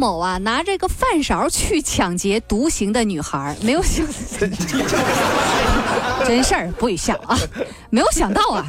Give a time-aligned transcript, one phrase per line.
[0.00, 4.06] 某啊，拿这个饭勺去抢劫独行的女孩，没有想，
[6.26, 7.38] 真事儿不许笑啊！
[7.90, 8.66] 没有想到啊，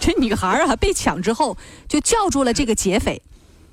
[0.00, 1.54] 这女孩啊被抢之后，
[1.86, 3.20] 就叫住了这个劫匪，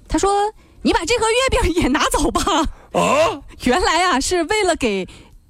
[0.09, 0.52] 他说
[0.84, 2.42] ：“你把这盒月饼也拿走吧。”
[2.92, 5.08] 啊， 原来啊是为了给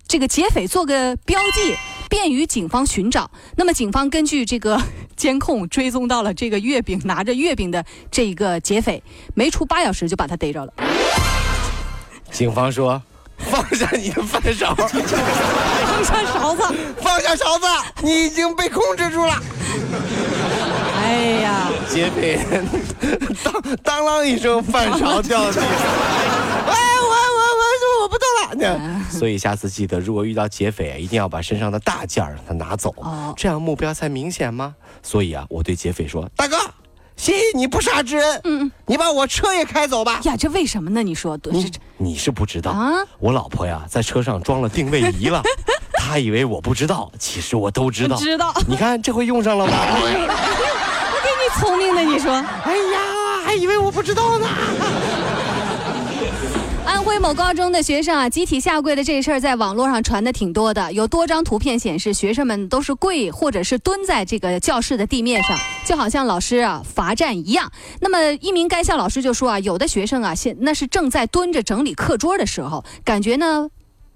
[0.08, 1.74] 这个劫匪做个标记，
[2.08, 3.32] 便于警方寻找。
[3.56, 4.80] 那么警方根据这个
[5.16, 9.02] 监控追踪到了这个月饼拿着月饼的这一个劫匪，
[9.34, 10.74] 没出八小时就把他逮着了。
[12.32, 13.02] 警方说
[13.38, 14.88] ：“放下你的饭勺，放
[16.04, 16.64] 下勺子，
[17.02, 17.66] 放下勺子，
[18.02, 19.36] 你已经被控制住了。”
[21.02, 22.40] 哎呀，劫匪
[23.44, 23.54] 当
[23.84, 25.64] 当啷一声，饭勺掉地上。
[25.64, 28.28] 哎，我我我我不动
[28.62, 29.02] 了。
[29.10, 32.94] 所以下次记得，如果遇到劫匪，一定要把身上的大件儿让他拿走，
[33.36, 34.76] 这样目标才明显吗？
[35.02, 36.58] 所以啊，我对劫匪说：“大哥。”
[37.20, 40.22] 谢谢你不杀之恩，嗯，你把我车也开走吧。
[40.24, 41.04] 呀，这为什么呢？
[41.04, 42.94] 你说，你你是不知道啊？
[43.20, 45.44] 我老婆呀，在车上装了定位仪了，
[46.00, 48.16] 她以为我不知道，其实我都知道。
[48.16, 48.54] 知道。
[48.66, 49.74] 你看这回用上了吧？
[50.00, 52.32] 我给你聪明的，你说。
[52.32, 54.48] 哎呀，还以为我不知道呢。
[57.00, 67.72] 安徽某高中的学生啊，集体下跪的这事儿在网络上传的挺多的，有多张图片显示学生们都是跪或者是蹲在这个教室的地面上，就好像老师啊罚站一样。
[68.02, 73.70] 那么一名该校老师就说啊，有的学生啊现那是正在蹲着整理课桌的时候，感觉呢，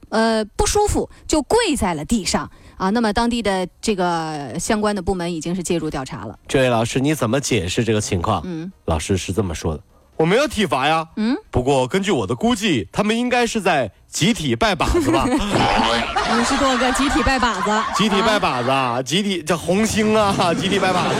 [0.10, 2.90] 呃不舒服，就跪在了地上啊。
[2.90, 6.38] 那么当地的这个相关的部门已经是介入调查了。
[6.50, 8.42] 这位老师你怎么解释这个情况？
[8.44, 9.84] 嗯，老师是这么说的。
[10.16, 15.26] 我没有体罚呀，嗯，不过根据我的估计，他们应该是在集体拜把子吧。
[15.26, 21.16] 五十多个集体拜把子，集体拜把子，啊集体这红星啊， 集体拜把子。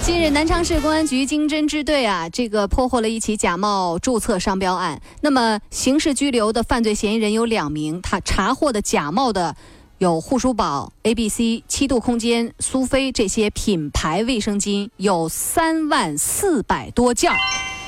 [0.00, 4.98] 近日，南昌市公安局经侦支队啊，这个破获了一起假冒注册商标案。
[5.20, 9.54] 那么，刑事拘留的犯罪嫌疑人有两名，他查获的假冒的。
[9.98, 17.36] 有护舒宝、A、B、C、七度空间、苏菲这些品牌卫生巾有三万四百多件儿，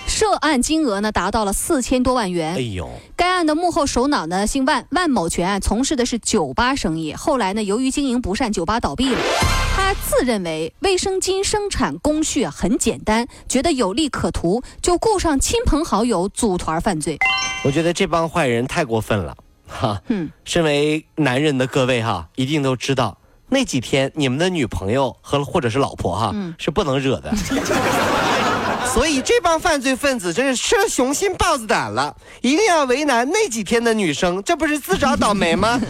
[0.08, 2.54] 涉案金额呢达到了四千多万元。
[2.54, 2.90] 哎呦！
[3.14, 9.20] 该案的幕后首脑呢姓万，万某全从事的是酒吧生意，后来呢由于经营不善，酒吧倒闭了。
[9.76, 17.16] 他自认为卫生巾生产工序很简单，觉得有利可图，就雇上亲朋好友组团犯罪。
[17.62, 19.36] 我觉得这帮坏人太过分了。
[19.70, 23.16] 哈，嗯，身为男人的各位哈，一定都知道
[23.48, 27.32] 那几天你们的女朋友和或者是老婆哈，是不能惹的。
[28.92, 35.80] 所以这帮犯罪分子真是吃了雄心豹子胆了，一定要为难那几天的女生，这不是自找倒霉吗？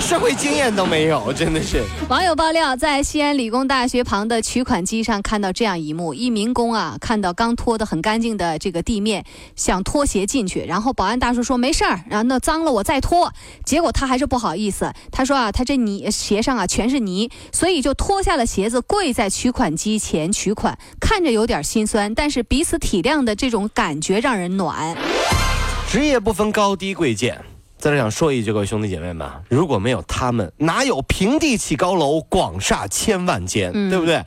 [0.00, 1.82] 社会经验都没有，真的是。
[2.08, 13.32] 网友爆料，在西安理工大学旁的取款机上看到这样一幕：一民工啊，看到刚拖得很干净的这个地面，想脱鞋进去，然后保安大叔说没事儿，然后那脏了我再脱。
[13.64, 24.96] 结果他还是不好意思，他说啊，他这泥鞋上啊全是泥，所以就脱下了鞋子，跪在取款机前取款，看着有点心酸，但是彼此体谅的这种感觉让人暖。
[25.88, 27.51] 职业不分高低贵贱。
[27.82, 34.24] 在这想说一句，各位兄弟姐妹们，如果没有他们，哪有平地起高楼，广厦千万间，对不对？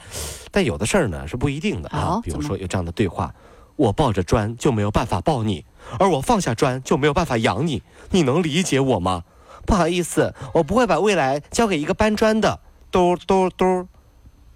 [0.52, 2.20] 但有的事儿呢是不一定的啊。
[2.22, 3.34] 比如说有这样的对话：
[3.78, 5.64] 我抱着砖就没有办法抱你，
[5.98, 9.24] 而我放下砖就没有办法养你，你能理解我吗？
[9.66, 12.60] 不好意思，我不会把未来交给一个搬砖的。
[12.92, 13.88] 嘟嘟嘟，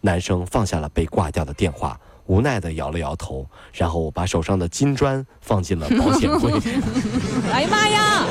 [0.02, 1.98] 男生放下了被挂掉的电话，
[2.30, 6.54] 无奈的摇了摇头，然后把手上的金砖放进了保险柜。
[7.52, 8.26] 哎呀妈呀！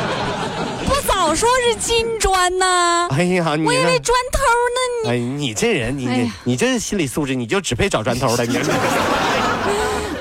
[0.86, 3.08] 不早说是金砖呢！
[3.10, 4.38] 哎呀，我以为砖头
[5.04, 5.10] 呢。
[5.10, 8.46] 哎，你这人，你你你这心理素质，你就只配找砖头的。
[8.46, 8.56] 你。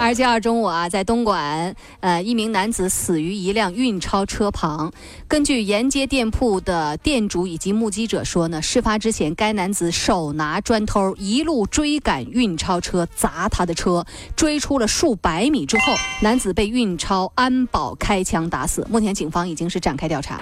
[0.07, 4.89] 二十七号中午啊，在东莞，呃，一名男子死于一辆运钞车旁。
[5.27, 18.87] 根据沿街店铺的店主以及目击者说呢，事发之前，该男子手拿砖头一路追赶运钞车，砸他的车，追出了数百米之后，男子被运钞安保开枪打死。
[18.89, 20.39] 目前警方已经是展开调查。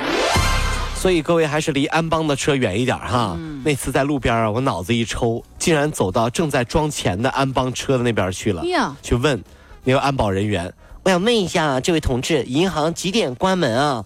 [0.96, 3.38] 所以各位还是离安邦的车远一点哈。
[3.64, 8.64] 那次在路边啊，我脑子一抽，竟然走到正在装钱的安邦车的那边去了，
[9.04, 9.44] 去问
[9.88, 10.74] 那个安保人员，
[11.04, 14.04] 我想问一下这位同志，银行几点关门啊？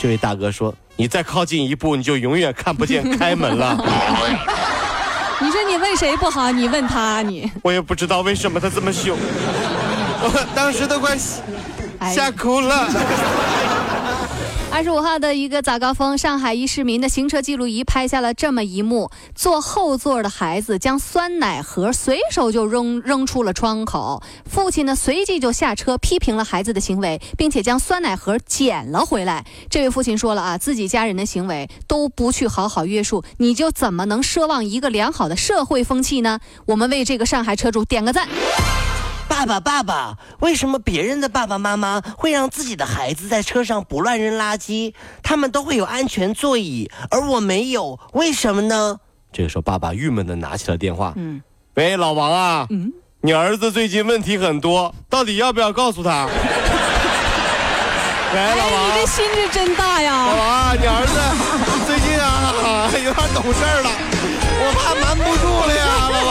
[0.00, 3.76] 这位大哥说：“你再靠近一步，你就永远看不见开门了。
[5.40, 6.50] 你说你问谁不好？
[6.50, 9.18] 你问他你。”我也不知道为什么他这么凶，
[10.22, 11.14] 我当时都快
[11.98, 12.88] 哎吓哭了。
[14.78, 29.44] 二十五号的一个早高峰，上海一市民的行车记录仪拍下了这么一幕：坐后座的孩子将酸奶盒随手就扔扔出了窗口，父亲呢随即就下车批评了孩子的行为，并且将酸奶盒捡了回来。
[29.68, 36.38] 这位父亲说了啊，自己家人的行为都不去好好约束，你就怎么能奢望一个良好的社会风气呢？
[36.66, 38.28] 我们为这个上海车主点个赞。
[39.28, 44.94] 爸爸，爸爸，为什么别人的爸爸妈妈会让自己的孩子在车上不乱扔垃圾？
[45.22, 48.98] 他们都会有安全座椅，而我没有，为什么呢？
[49.32, 51.12] 这个时候，爸爸郁闷的拿起了电话。
[51.16, 51.40] 嗯，
[51.74, 56.26] 喂，老王啊，嗯你儿子最近问题很多，到底要不要告诉他？
[58.32, 60.36] 喂，老哎，你王这，心是真大呀老！
[60.36, 61.18] 王，你儿子
[61.86, 63.90] 最近啊有点懂事儿了，
[64.60, 66.30] 我怕瞒不住了呀，老王，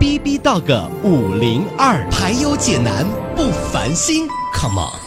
[0.00, 3.04] B B Dog 五零二，排忧解难
[3.36, 4.99] 不烦心，Come on。